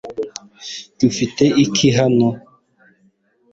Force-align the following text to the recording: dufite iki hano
dufite 0.99 1.43
iki 1.65 1.87
hano 1.97 2.27